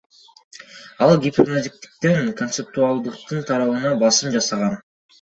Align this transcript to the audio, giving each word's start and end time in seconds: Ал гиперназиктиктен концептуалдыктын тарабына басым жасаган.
Ал 1.03 1.13
гиперназиктиктен 1.25 2.33
концептуалдыктын 2.41 3.47
тарабына 3.47 3.97
басым 4.07 4.39
жасаган. 4.39 4.79